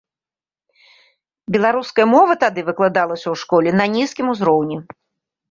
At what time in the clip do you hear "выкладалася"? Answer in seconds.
2.71-3.25